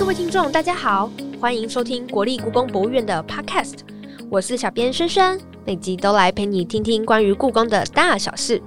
[0.00, 3.80] 各位听众，大家好，欢迎收听国立故宫博物院的 Podcast，
[4.30, 8.62] 我是小编轩轩，每集都来陪你听听关于故宫的大小事。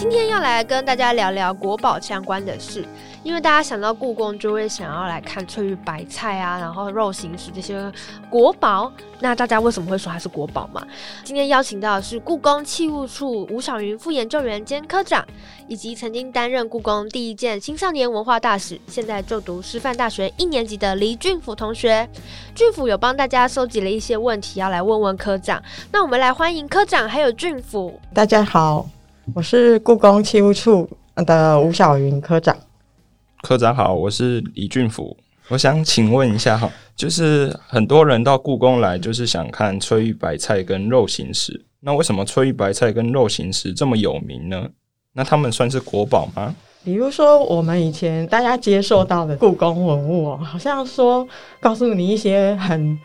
[0.00, 2.88] 今天要来跟大家聊聊国宝相关的事。
[3.22, 7.92] 因为大家想到故宫，就会想要来看翠玉白菜啊，然后肉形石这些
[8.30, 8.90] 国宝。
[9.18, 10.82] 那大家为什么会说它是国宝嘛？
[11.22, 15.22] 今天邀请到的是故宫器物处吴小云副研究员兼科长，
[15.68, 22.08] 以及曾经担任故宫第一届青少年文化大使，现在就读师范大学一年级的黎俊甫同学。
[22.54, 25.62] 俊甫有帮大家收集了一些问题，要来问问科长。
[25.92, 28.00] 那我们来欢迎科长还有俊甫。
[28.14, 28.88] 大家好，
[29.34, 32.56] 我是故宫器物处的吴小云科长。
[33.42, 35.16] 科长好，我是李俊甫。
[35.48, 41.64] 我想请问一下哈，就是很多人到故宫来，就是想看翠玉白菜跟肉形石。
[41.80, 44.68] 那为什么翠玉白菜跟肉形石这么有名呢？
[45.12, 46.54] 那他们算是国宝吗？
[46.82, 51.26] 比如说，我们以前大家接受到的故宫文物，好像说
[51.60, 52.98] 告诉你一些很。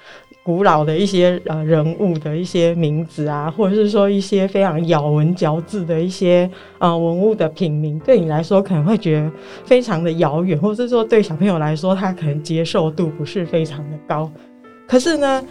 [0.46, 9.32] 古老的一些呃人物的一些名字啊，或者是说一些非常咬文嚼字的一些呃文物的品名，对你来说可能会觉得
[9.64, 14.32] 非常的遥远，或者是说对小朋友来说，他可能接受度不是非常的高。
[14.88, 15.44] 可是呢，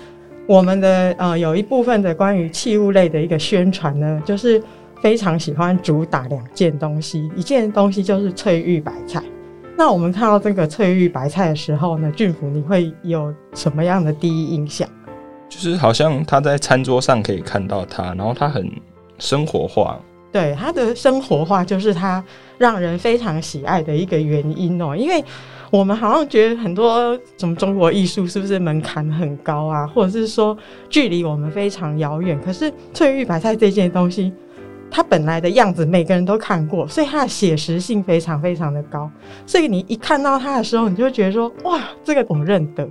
[0.47, 4.63] 我们的呃有一部分的关于器物类的一个宣传呢，就是
[5.03, 9.21] 非常喜欢主打两件东西，一件东西就是翠玉白菜。
[9.77, 14.89] 那我们看到这个翠玉白菜的时候呢，俊福，你会有什么样的第一印象？
[15.49, 18.71] 就是好像他在餐桌上可以看到它，然后它很
[19.19, 20.01] 生活化。
[20.31, 22.23] 对，它的生活化就是它
[22.57, 24.97] 让人非常喜爱的一个原因哦。
[24.97, 25.23] 因为
[25.71, 30.57] 我们好像觉得很多什么中国艺术是不是门槛很高啊，或者是说
[30.89, 32.41] 距离我们非常遥远？
[32.45, 34.33] 可是翠玉白菜这件东西。
[34.97, 39.11] 它本来的样子，每个人都看过，所以它的写实性非常非常的高。
[39.45, 42.89] 所以你一看到它的时候，你就觉得说：“哇，这个我认得。”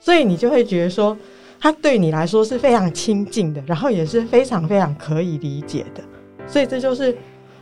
[0.00, 1.16] 所以你就会觉得说，
[1.60, 6.02] 它对你来说是非常亲近的，然后也是非常非常可以理解的。
[6.44, 7.16] 所以这就是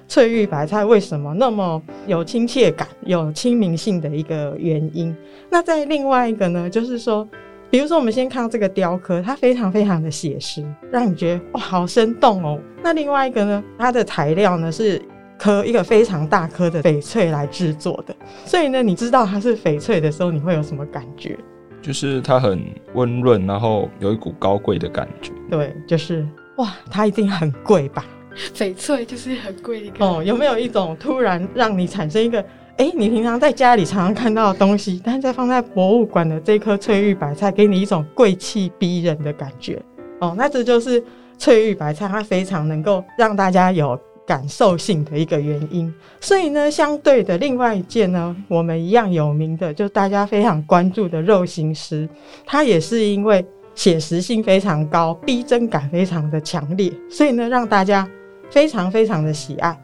[0.08, 5.14] 翠玉白菜为什么那么有亲切感、有亲民性的一个原因。
[5.50, 7.28] 那在另外一个呢，就是说。
[7.70, 12.58] 比如说，我们先看到这个雕刻，它非常非常的写实，让你觉得哇，好生动哦。
[12.82, 15.00] 那另外一个呢，它的材料呢是
[15.38, 18.14] 颗一个非常大颗的翡翠来制作的，
[18.44, 21.38] 所以呢，你知道它是翡翠的时候，你会有什么感觉？
[21.80, 22.60] 就是它很
[22.94, 25.30] 温润，然后有一股高贵的感觉。
[25.48, 26.26] 对，就是
[26.56, 28.04] 哇，它一定很贵吧？
[28.52, 30.22] 翡翠就是很贵的哦。
[30.24, 32.44] 有没有一种突然让你产生一个？
[32.80, 39.78] 哎，你平常在家里常常看到的东西，但在放在博物馆的这颗翠玉白菜，给你一种贵气逼人的感觉
[40.18, 40.34] 哦。
[40.34, 41.04] 那这就是
[41.36, 45.92] 翠玉白菜，它非常能够让大家有感受性的一个原因。
[46.22, 52.08] 所以呢，相对的另外一件呢，我们一样有名的，就大家非常关注的肉形石，
[52.46, 58.08] 它也是因为写实性非常高，逼真感非常的强烈，所以呢，让大家
[58.48, 59.78] 非常非常的喜爱。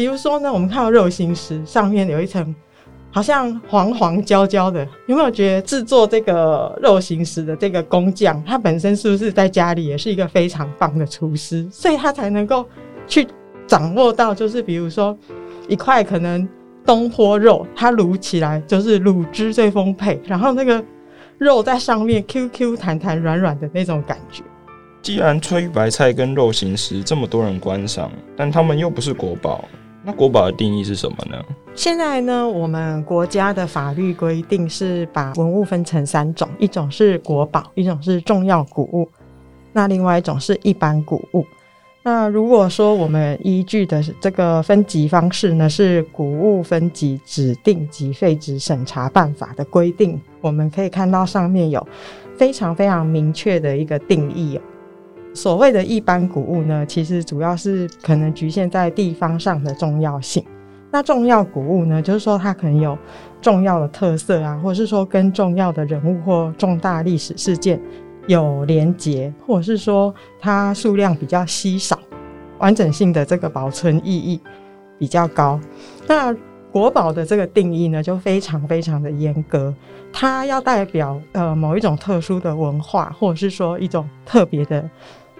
[0.00, 2.54] 比如说呢，我们看到肉形石上面有一层
[3.10, 12.64] 好像黄黄焦焦的，有没有觉得制作这个肉形石的这个工匠，他本身是不是在家里也是一个非常棒的厨师，所以他才能够
[13.06, 13.28] 去
[13.66, 15.14] 掌握到，就是比如说
[15.68, 16.48] 一块可能
[16.86, 20.82] 东坡肉，它卤起来就是卤汁最丰沛，然后那个
[21.36, 24.42] 肉在上面 Q Q 弹弹软软的那种感觉。
[25.02, 29.62] 既然翠玉白菜跟肉形石这么多人观赏，但他们又不是国宝。
[30.02, 31.36] 那国宝的定义是什么呢？
[31.74, 39.08] 现在呢，我们国家的法律规定是把文物分成三种，一种是国宝，一种是重要古物，
[39.72, 41.44] 那另外一种是一般古物。
[42.02, 51.86] 那如果说我们依据的这个分级方式呢，是《古物分级指定及废止审查办法》的规定，我们可以看到上面有
[52.38, 54.62] 非常非常明确的一个定义哦。
[55.32, 60.44] 所谓的一般古物呢，其实主要是可能局限在地方上的重要性。
[60.92, 62.98] 那重要古物呢，就是说它可能有
[63.40, 67.80] 重要的特色啊，或者是说跟重要的人物或重大历史事件
[68.26, 71.96] 有连结，或者是说它数量比较稀少，
[72.58, 74.40] 完整性的这个保存意义
[74.98, 75.60] 比较高。
[76.08, 76.34] 那
[76.72, 79.72] 国宝的这个定义呢，就非常非常的严格，
[80.12, 84.90] 它要代表呃某一种特殊的文化，或者是说一种特别的。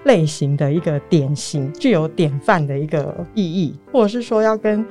[0.05, 4.85] 类型的一个典型，具有典范的一个意义，或者是说要跟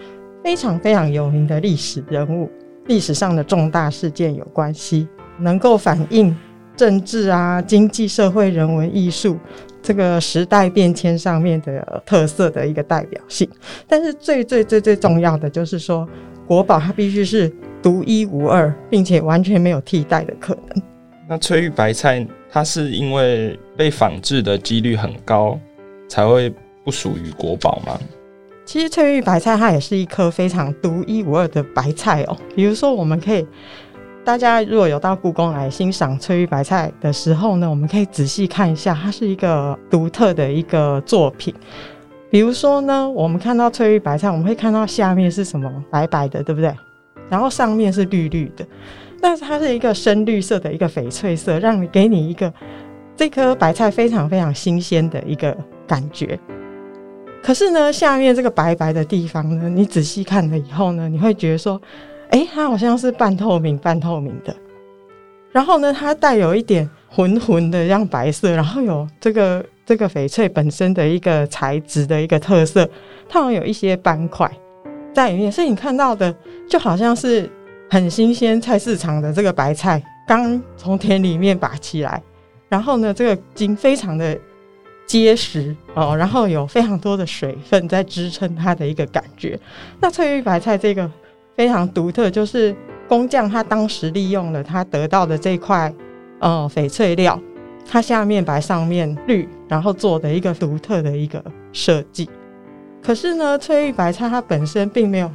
[0.43, 2.49] 非常非常有名的历史人物、
[2.85, 5.07] 历史上的重大事件有关系，
[5.39, 6.35] 能够反映
[6.75, 9.37] 政治啊、经济社会、人文艺术
[9.81, 13.49] 这个时代变迁上面的特色的一个代表性。
[13.87, 16.07] 但是最最最最重要的就是说，
[16.47, 17.51] 国宝它必须是
[17.81, 20.83] 独一无二，并且完全没有替代的可能。
[21.27, 25.59] 那翠玉白菜它是因为被仿制的几率很高，
[26.07, 26.51] 才会
[26.83, 27.99] 不属于国宝吗？
[28.65, 32.37] 其实翠玉白菜它也是一颗非常独一无二的白菜哦。
[32.55, 33.45] 比如说，我们可以
[34.23, 41.53] 大家如果有到故宫来欣赏翠玉白菜的时候呢，我们可以仔细看一下，它是一个独特的一个作品。
[42.29, 46.71] 比如说呢，我们看到翠玉白菜，我们会看到下面是什么白白的，对不对？
[47.27, 48.63] 然后上面是绿绿的，
[49.21, 52.53] 但是它是一个深绿色的一个翡翠色，让你给你一个
[53.15, 55.55] 这颗白菜非常非常新鲜的一个
[55.87, 56.39] 感觉。
[57.41, 61.81] 可是呢，下面这个白白的地方呢，你仔细看了以后呢，你会觉得说，
[62.29, 64.55] 哎，它好像是半透明、半透明的。
[65.51, 72.87] 然后呢，它带有一点浑浑的这样白色，然后有这个这个翡翠本身的一个材质的一个特色，
[73.27, 74.51] 它好像有一些斑块
[75.13, 76.35] 在里面，所以你看到的
[76.69, 77.49] 就好像是
[77.89, 82.21] 很新鲜菜市场的这个白菜刚从田里面拔起来，
[82.67, 84.39] 然后呢，这个茎非常的。
[85.07, 89.59] 结实哦，然后有非常多的水分在支撑它的一个感觉。
[89.99, 91.09] 那翠玉白菜这个
[91.55, 92.75] 非常独特，就是
[93.07, 95.91] 工匠他当时利用了他得到的这块
[96.37, 97.41] 呃翡翠料，
[97.89, 101.43] 它下面白上面绿，然后做的一个独特的一个
[101.73, 102.29] 设计。
[103.01, 105.31] 可是呢，翠玉白菜它本身并没有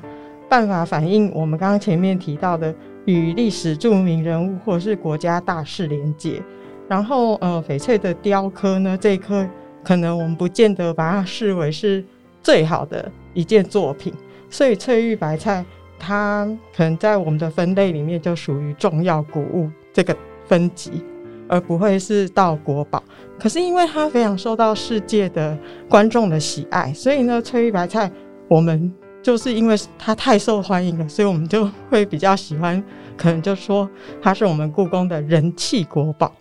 [0.54, 2.72] 办法反映我们刚刚前面提到的
[3.06, 6.40] 与历史著名人物或是国家大事连接。
[6.88, 9.44] 然后呃，翡翠的雕刻呢，这一颗。
[9.82, 12.02] 可能我们不见得把它视为是
[12.42, 14.14] 最好的一件作品，
[14.48, 15.62] 所以翠玉白菜
[15.98, 20.16] 它可能在我们的分类里面就属于重要古物这个
[20.46, 21.04] 分级，
[21.48, 23.02] 而不会是到国宝。
[23.38, 28.10] 可是因为它非常受到世界的观众的喜爱，所以呢，翠玉白菜
[28.48, 28.90] 我们
[29.24, 32.80] 就是因为它太受欢迎了，所以我们就会比较喜欢，
[33.16, 33.90] 可能就说
[34.22, 36.32] 它是我们故宫的人气国宝。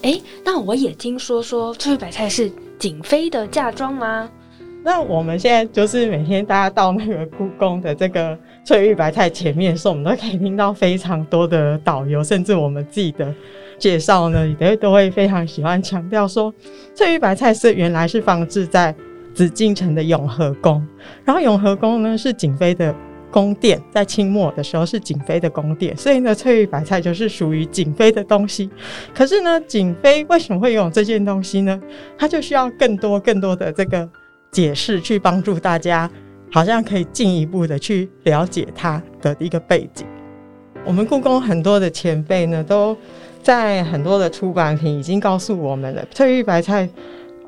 [0.00, 2.50] 哎，那我也听说说翠玉白菜是。
[2.78, 4.30] 景妃的嫁妆吗？
[4.84, 13.34] 那我们现在就是每天大家到那个故宫的这个翠玉白菜前面的时候，我们都可以听到非常多的导游，甚至我们自己的
[13.80, 16.54] 介绍呢，也都会非常喜欢强调说，
[16.94, 18.94] 翠玉白菜是原来是放置在
[19.38, 20.84] 紫禁城的永和宫，
[21.24, 22.92] 然后永和宫呢是景妃的。
[23.30, 28.70] 宫殿在清末的时候是景妃的宫殿，所以呢，翠玉白菜就是属于景妃的东西。
[29.14, 31.78] 可是呢，景妃为什么会拥有这件东西呢？
[32.16, 34.08] 它就需要更多更多的这个
[34.50, 36.10] 解释，去帮助大家，
[36.50, 40.06] 好像可以进一步的去了解它的一个背景。
[40.86, 42.96] 我们故宫很多的前辈呢，都
[43.42, 46.88] 在很多的出版品已经告诉我们了，翠玉白菜，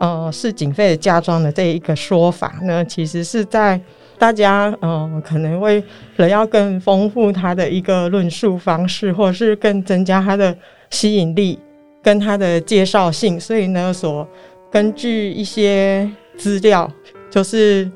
[0.01, 3.81] 呃，是景妃的嫁妆的这一个说法呢，其实是在。
[4.21, 5.83] 大家呃，可能为
[6.17, 10.55] 了要更丰富它的一个论述方式，或者是更增加它的
[10.91, 11.59] 吸引力
[12.03, 14.29] 跟它的介绍性，所以呢，所
[14.71, 16.07] 根据一些
[16.37, 16.87] 资料
[17.31, 17.91] 就是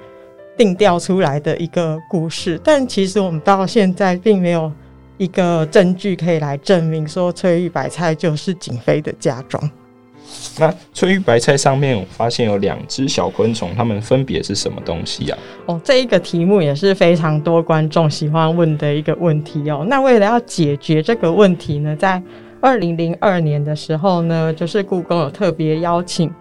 [0.56, 2.58] 定调出来的一个故事。
[2.64, 4.72] 但其实我们到现在并没有
[5.18, 9.70] 一个证据可以来证明说翠玉白菜就是景妃的嫁妆。
[10.58, 15.36] 那翠玉白菜上面我发现有两只小昆虫，它们分别是什么东西呀？
[15.66, 19.84] 哦，这一个题目也是非常多观众喜欢问的一个问题哦。
[19.88, 22.22] 那为了要解决这个问题呢，在
[22.60, 26.32] 二零零二年的时候呢，就是故宫有特别邀请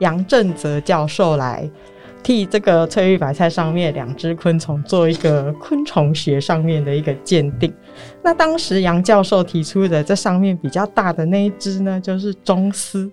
[0.00, 1.68] 杨振泽教授来
[2.22, 7.72] 替这个翠玉白菜上面两只昆虫做一个昆虫学上面的一个鉴定。
[8.22, 13.10] 那当时杨教授提出的这上面比较大的那一只呢，就是中丝。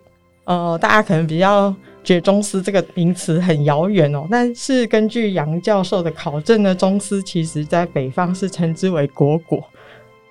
[0.49, 1.71] 呃，大家可能比较
[2.03, 9.63] 觉得中丝这个名词很遥远哦，但是根据杨教授的考证呢，中丝其实在北方是称之为果果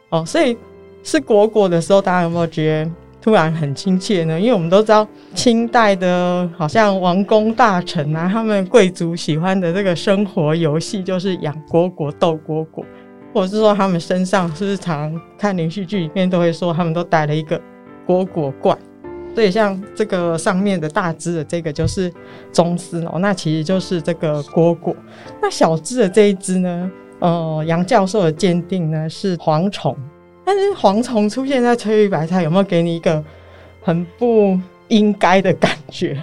[0.09, 0.59] 哦，所以
[1.05, 2.91] 是果果的时候，大家有没有觉得
[3.23, 4.41] 突然很亲切呢？
[4.41, 5.07] 因为我们都知道
[5.37, 12.85] 清代的，好像王公大臣啊，他们贵族喜欢的这个生活游戏就是养果果、斗果果，
[13.33, 17.61] 或者是说他们身上是不是常看连续剧里面都会说，他们都带了一个
[18.05, 18.77] 果果罐。
[19.35, 22.13] 所以像这个上面的大只的这个就是
[22.53, 24.95] 中丝哦，那其实就是这个蝈蝈。
[25.41, 29.97] 那小只的这一只呢，呃，杨教授的鉴定呢是蝗虫。
[30.45, 33.23] 但是蝗虫出现在翠玉白菜，有没有给你一个
[33.83, 34.59] 很不
[34.89, 36.21] 应该的感觉？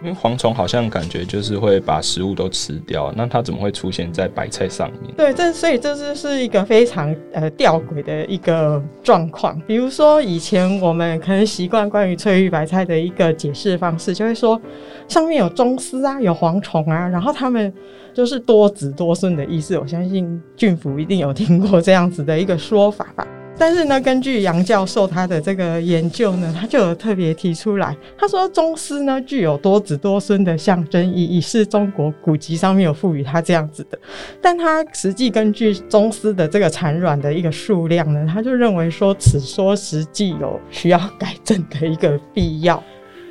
[0.00, 5.12] 因为蝗虫好像感觉就是会把食物都吃掉，那它怎么会出现在白菜上面？
[5.16, 9.60] 对，这所以这就是一个非常呃吊诡的一个状况。
[9.66, 14.60] 比如说以前我们可能习惯关于翠玉白菜的一个解释方式，就会说
[15.08, 17.72] 上面有螽斯啊，有蝗虫啊，然后它们
[18.14, 19.76] 就是多子多孙的意思。
[19.76, 23.26] 我相信俊福一定有听过这样子的一个说法吧。
[23.60, 33.98] 但是呢，根据杨教授他的这个研究呢，他就有特别提出来，他说宗师呢具有多子多孙的象征意义，是中国古籍上面有赋予它这样子的。
[34.40, 42.80] 但他实际根据宗师的这个产卵的一个数量呢，他就认为说此说实际有需要改正的一个必要。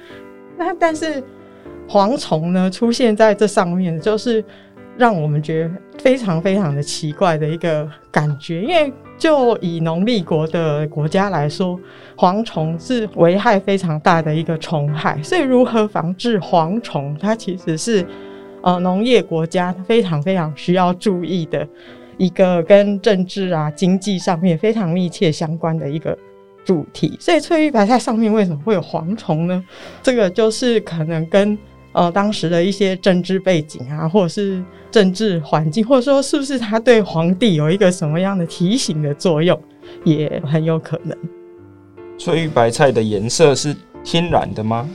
[0.59, 1.23] 那但是
[1.87, 4.43] 蝗虫呢出现在这上面，就是
[4.97, 8.91] 让我们觉得非常非常的奇怪的一个感觉，因为。
[9.17, 11.79] 就以农立国的国家来说，
[12.15, 18.05] 蝗虫是危害非常大的一个虫害，所以如何防治蝗虫，它其实是
[18.61, 21.67] 呃农业国家非常非常需要注意的
[22.17, 26.17] 一个跟政治啊、经济上面非常密切相关的一个
[26.63, 27.17] 主题。
[27.19, 29.63] 所以翠玉白菜上面为什么会有蝗虫呢？
[30.03, 31.57] 这个就是可能跟
[31.97, 34.63] 呃当时的一些政治背景啊，或者是。
[34.89, 39.61] 政治环境，或者说是不是他对皇帝有一个什么样的提醒的作用，
[40.05, 41.15] 也很有可能。
[42.17, 44.89] 翠玉白菜的颜色是天然的吗？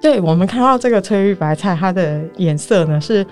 [0.00, 3.26] 对，我们看到这个翠玉白菜，它的颜色呢是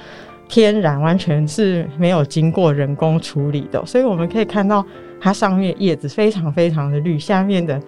[0.48, 4.84] 天然，完全是没有经过人工处理的，所以我们可以看到
[5.20, 7.78] 它上面叶子非常非常的绿，下面的。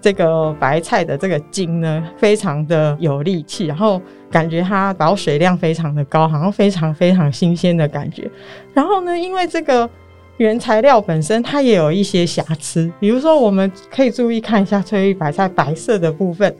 [0.00, 4.00] 这个白菜的这个茎呢，非常的有力气，然后
[4.30, 8.30] 感觉它保水量非常的高，好像非常非常新鲜的感觉。
[8.72, 9.88] 然后呢，因为这个
[10.36, 16.54] 原材料本身它也有一些瑕疵，比如说我们可以注意看一下翠玉白菜白色的部分，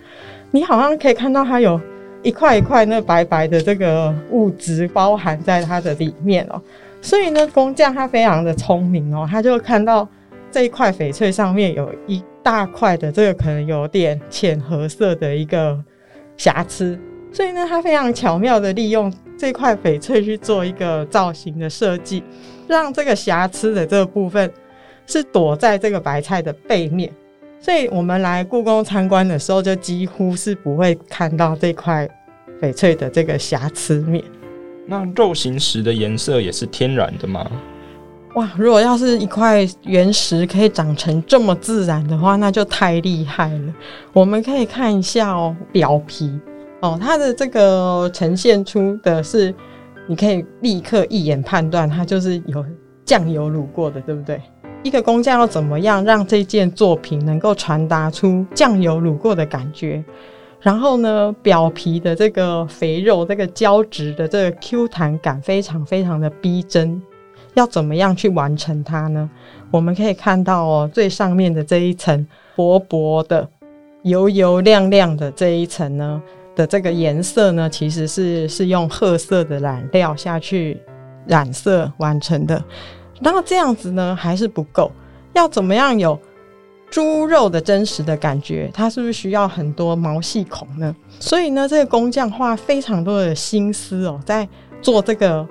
[0.50, 1.80] 你好像可以看到它有
[2.22, 6.60] 一块一块那白白的这个物质包含在它的里面哦。
[7.02, 10.08] 所以呢，工匠他非常的聪明哦，他就看到
[10.56, 12.24] 这一块翡翠上面有一。
[12.42, 15.76] 大块的这个可能有点浅褐色的一个
[16.36, 16.96] 瑕疵，
[17.32, 22.22] 所以呢，它非常巧妙的利用这块翡翠去做一个造型的设计，
[22.68, 24.48] 让这个瑕疵的这个部分
[25.08, 27.12] 是躲在这个白菜的背面，
[27.58, 32.08] 所以我们来故宫参观的时候，就几乎是不会看到这块
[32.62, 34.22] 翡翠的这个瑕疵面。
[34.86, 37.50] 那肉形石的颜色也是天然的吗？
[38.36, 43.74] 哇，如果要是一块原石可以长成这么自然的话，那就太厉害了。
[44.12, 46.38] 我们可以看一下哦，表皮
[46.82, 49.54] 哦，它的这个呈现出的是，
[50.06, 52.62] 你可以立刻一眼判断它就是有
[53.06, 54.38] 酱油卤过的，对不对？
[54.82, 60.04] 一个工匠要怎么样让这件作品能够传达出酱油卤过的感觉？
[60.60, 67.00] 然后呢，表皮的这个肥肉、这个胶质的这个 Q 弹感非常非常的逼真。
[67.56, 69.28] 要怎么样去完成它呢？
[69.70, 73.48] 我们可以看到哦，最上面的这一层薄薄的、
[74.02, 76.22] 油油亮亮的这一层呢
[76.54, 80.78] 的这个颜色呢，其实是是用褐色的染料下去
[81.26, 82.62] 染色完成的。
[83.22, 84.92] 然后这样子呢还是不够，
[85.32, 86.18] 要怎么样有
[86.90, 88.70] 猪肉的真实的感觉？
[88.74, 90.94] 它是不是需要很多毛细孔呢？
[91.18, 94.46] 所以呢，这个工匠花非常多的心思哦，在
[94.82, 95.48] 做这个。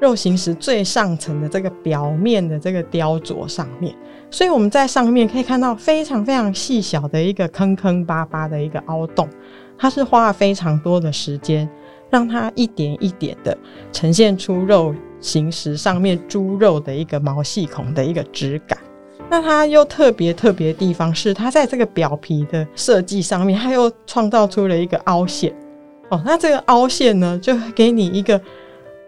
[0.00, 3.94] 肉形石最上层的这个表面的这个雕琢上面，
[4.30, 9.28] 所以我们在上面可以看到非常非常细小的一个坑坑巴巴的一个凹洞，
[9.76, 11.68] 它是花了非常多的时间，
[12.10, 13.56] 让它一点一点的
[13.92, 18.78] 呈现出肉形石上面猪肉的一个毛细孔的一个质感。
[19.28, 25.52] 那它又特别特别的地方是，它在这个表皮的设计上面，它又创造出了一个凹陷。
[26.08, 28.40] 哦，那这个凹陷呢，就给你一个，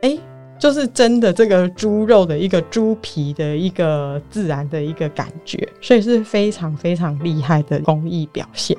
[0.02, 0.18] 哎。
[0.61, 8.76] 就是真的这个猪肉的一个猪皮的一个自然的一个感觉，所以是非常非常厉害的工艺表现。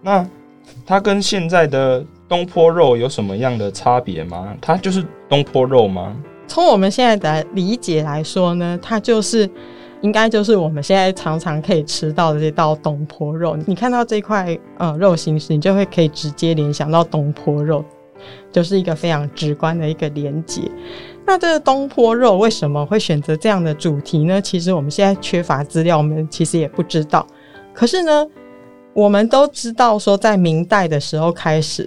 [0.00, 0.26] 那
[0.86, 4.56] 它跟现在的东坡肉有什么样的差别吗？
[4.58, 6.16] 它就是东坡肉吗？
[6.46, 9.48] 从我们现在的理解来说呢，它就是
[10.00, 13.54] 应该就是我们现在常常可以吃到的这道东坡肉。
[13.66, 17.84] 你看到这块呃肉形时，你就会可以直接联想到东坡肉，
[18.50, 20.62] 就是一个非常直观的一个连接。
[21.28, 24.40] 那这个东坡肉为什么会选择这样的主题呢？
[24.40, 27.26] 其实我们现在缺乏资料，我们其实也不知道。
[27.74, 28.26] 可是呢，
[28.94, 31.86] 我们都知道说，在明代的时候开始，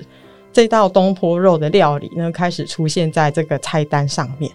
[0.53, 4.51] 这道东坡肉的料理呢开始出现在这个菜单上面。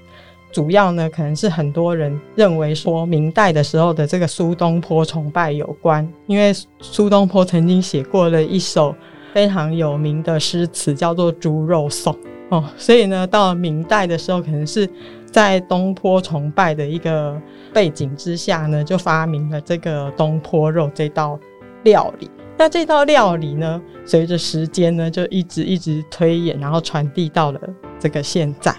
[0.52, 8.95] 主要呢，可能是很多人认为说，明代的时候的这个苏东坡崇拜有关，因为苏东坡曾经写过了一首
[9.35, 12.14] 非常有名的诗词，叫做《猪肉颂》
[12.49, 12.65] 哦。
[12.76, 14.88] 所以呢，到明代的时候，可能是
[15.31, 17.41] 在东坡崇拜的一个
[17.73, 21.38] 背景之下呢，就发明了这个东坡肉这道
[21.85, 22.31] 料理。
[22.59, 27.61] 那这道料理呢，随着时间呢，就一直一直推演，然后传递到了
[27.99, 28.75] 这个现在。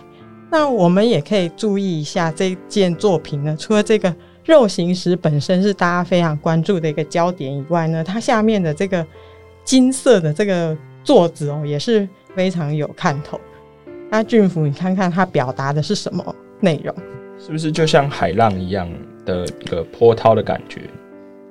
[0.50, 9.06] 那我们也可以注意一下这件作品呢，除了这个肉形石本身是大家非常关注的一个焦点以外呢，它下面的这个
[9.64, 13.40] 金色的这个座子哦，也是非常有看头。
[14.10, 16.96] 那俊福，你看看他表达的是什么内容？
[17.40, 18.90] 是不是就像海浪一样
[19.26, 20.82] 的一个波涛的感觉？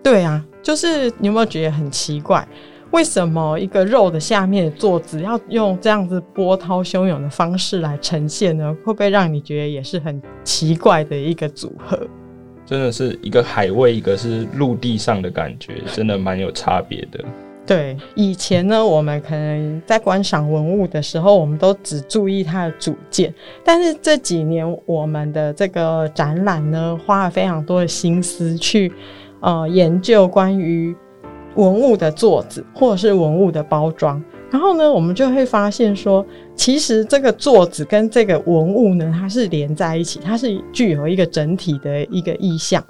[0.03, 2.47] 对啊，就是你有没有觉得很奇怪？
[2.93, 8.75] 为什么一个肉的下面的坐姿要用这样子波涛汹涌的方式来呈现呢？
[8.85, 11.99] 会不会让你觉得也是很奇怪的一个组合？
[12.65, 17.25] 真的是一个海味，一个是陆地上的感觉，真的蛮有差别的。
[17.67, 28.93] 对，以前呢，我们可能在观赏文物的时候，我们都只注意它的主件，但是这几年我们的这个展览呢，花了非常多的心思去。
[29.41, 30.97] 呃，研究关于
[31.57, 34.21] 文物的座子或者是文物的包装，
[34.51, 42.83] 然后呢，我们就会发现说，其实这个座子跟这个文物呢，它是连在一起，它是具有一个整体的一个意象。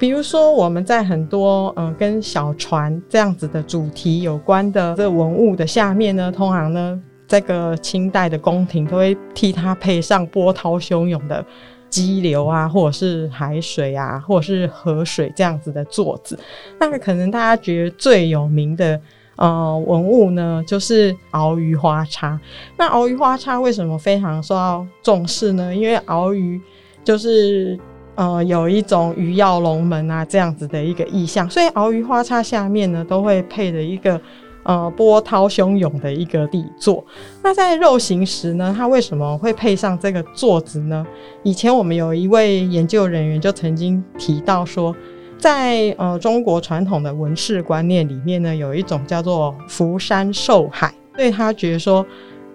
[0.00, 11.44] 比如说，我们在很多嗯跟小船这样子的主题有关的这文物的下面呢，通常呢，这个清代的宫廷都会替它配上波涛汹涌的。
[11.90, 16.38] 激流啊，或者是海水啊，或者是河水这样子的座子，
[16.78, 19.00] 那可能大家觉得最有名的
[19.34, 22.40] 呃文物呢，就是鳌鱼花叉。
[22.76, 25.74] 那鳌鱼花叉为什么非常受到重视呢？
[25.74, 26.60] 因为鳌鱼
[27.02, 27.76] 就是
[28.14, 34.20] 呃有一种鱼跃龙门啊这样子的一个意象，所以鳌鱼花叉下面呢都会配的一个。
[34.62, 37.02] 呃，波涛汹涌的一个底座。
[37.42, 41.04] 那在肉形石呢，它为什么会配上这个座子呢？
[41.42, 44.94] 以前我们有一位研究人员就曾经提到说，
[45.38, 52.04] 在呃中国传统的文饰观念里面呢，有一种叫做浮山受海，所以他觉得说，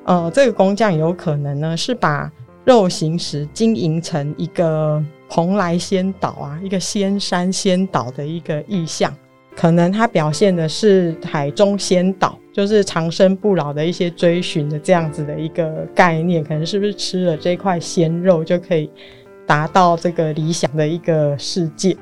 [0.05, 2.31] 呃，这个工匠有可能呢是把
[2.65, 9.13] 肉形石经营成一个蓬莱仙岛啊，一个仙山仙岛的一个意象。
[9.55, 16.43] 可能它表现的是海中仙岛，就是长生不老的一些追寻的这样子的一个概念。
[16.43, 18.91] 可能是不是吃了这块鲜肉就可以
[19.47, 21.95] 达到这个理想的一个世界？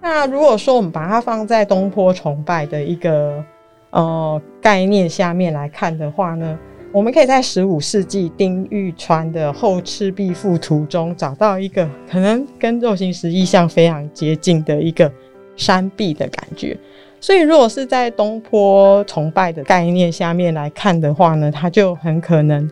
[0.00, 3.44] 那如果说我们把它放在东坡崇拜的一个
[3.90, 6.58] 呃概念下面来看的话呢，
[6.92, 15.10] 我们可以在十五世纪丁玉川的《后赤壁赋图》中找到一个可能跟肉形石意象非常接近的一个。
[15.58, 16.78] 山壁的感觉，
[17.20, 22.70] 所以如果是在东坡崇拜的概念下面来看的话呢，它就很可能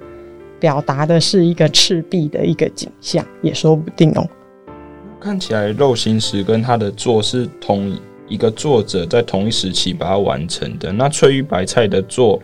[0.61, 4.25] 表达的是一个赤壁的一个景象，也说不定哦。
[5.19, 7.93] 看起来肉形石跟它的作是同
[8.29, 12.41] 一个作者在同一时期把它完成的，那翠玉白菜的作，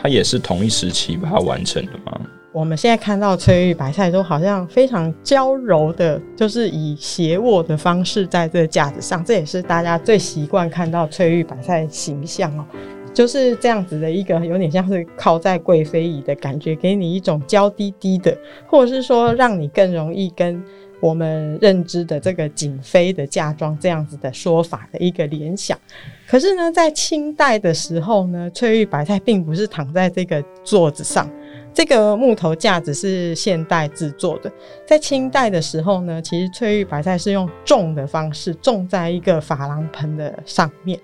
[0.00, 2.20] 它也是同一时期把它完成的吗？
[2.52, 12.64] 我们现在看到翠玉白菜都好像非常娇柔的，就是以斜卧的方式在这个架子上，这也是大家最习惯看到翠玉白菜形象哦，
[13.12, 18.36] 就是这样子的一个有点像是靠在贵妃椅的感觉，给你一种娇滴滴的，
[18.68, 20.62] 或者是说让你更容易跟
[21.04, 25.78] 我们认知的这个景妃的嫁妆这样子的说法的一个联想。
[26.26, 31.30] 可是呢，在清代的时候呢，翠玉白菜并不是躺在这个座子上。
[31.74, 34.50] 这个木头架子是现代制作的，
[34.86, 40.98] 在清代的时候呢，其实翠玉白菜是用种的方式种在一个珐琅盆的上面，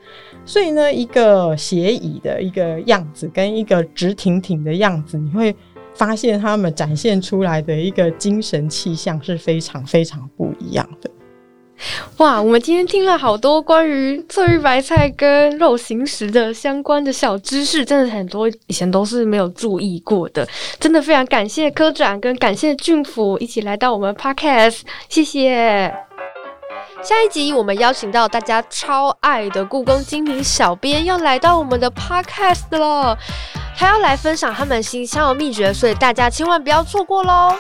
[0.47, 5.55] 所以呢，一个斜倚的一个样子跟一个直挺挺的样子，你会
[6.01, 11.11] 发现他们展现出来的一个精神气象是非常非常不一样的。
[12.17, 20.49] 哇，我们今天听了好多关于翠玉白菜跟肉形石的相关的小知识，真的很多以前都是没有注意过的。
[20.79, 25.93] 真的非常感谢科长跟感谢俊府一起来到我们 podcast，谢谢。
[27.03, 33.17] 下一集我们邀请到大家超爱的故宫精品小编要来到我们的 podcast 了，
[33.75, 37.55] 他要来分享他们新香的秘诀，所以大家千万不要错过喽。